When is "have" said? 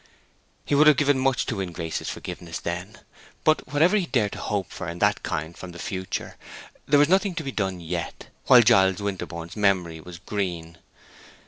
0.87-0.97